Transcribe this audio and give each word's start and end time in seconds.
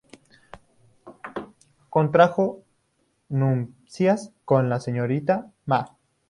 Contrajo 1.91 2.63
nupcias 3.29 4.31
con 4.45 4.67
la 4.67 4.79
señorita 4.79 5.51
Ma. 5.67 5.95